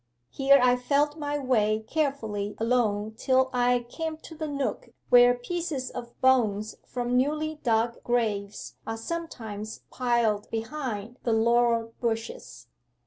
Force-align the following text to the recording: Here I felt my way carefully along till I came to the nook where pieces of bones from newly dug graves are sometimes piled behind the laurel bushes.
Here 0.31 0.57
I 0.63 0.77
felt 0.77 1.19
my 1.19 1.37
way 1.37 1.85
carefully 1.87 2.55
along 2.57 3.11
till 3.19 3.51
I 3.53 3.85
came 3.87 4.17
to 4.17 4.33
the 4.33 4.47
nook 4.47 4.89
where 5.09 5.35
pieces 5.35 5.91
of 5.91 6.19
bones 6.21 6.73
from 6.87 7.15
newly 7.15 7.59
dug 7.61 8.01
graves 8.03 8.77
are 8.87 8.97
sometimes 8.97 9.81
piled 9.91 10.49
behind 10.49 11.19
the 11.21 11.33
laurel 11.33 11.93
bushes. 12.01 12.65